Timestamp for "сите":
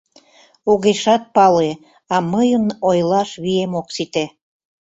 3.95-4.25